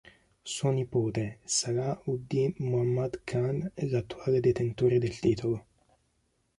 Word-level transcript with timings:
Suo 0.53 0.69
nipote 0.77 1.25
Salah 1.57 2.01
ud-Din 2.13 2.55
Muhammad 2.57 3.19
Khan 3.23 3.69
è 3.75 3.85
l'attuale 3.85 4.39
detentore 4.39 4.97
del 4.97 5.19
titolo. 5.19 5.65